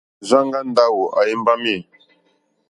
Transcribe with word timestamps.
Rzanga 0.23 0.59
Ndawo 0.69 1.03
a 1.19 1.21
imbami. 1.35 1.75